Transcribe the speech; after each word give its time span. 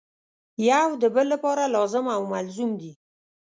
یو 0.69 0.87
د 1.01 1.03
بل 1.15 1.25
لپاره 1.33 1.63
لازم 1.75 2.05
او 2.15 2.21
ملزوم 2.33 2.71
دي. 2.81 2.91